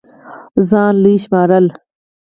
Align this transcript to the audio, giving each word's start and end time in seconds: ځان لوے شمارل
ځان 0.69 0.93
لوے 1.03 1.13
شمارل 1.23 1.65